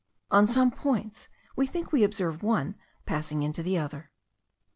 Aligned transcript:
On 0.31 0.47
some 0.47 0.71
points 0.71 1.27
we 1.55 1.67
think 1.67 1.91
we 1.91 2.03
observe 2.03 2.41
one 2.41 2.73
passing 3.05 3.43
into 3.43 3.61
the 3.61 3.77
other. 3.77 4.09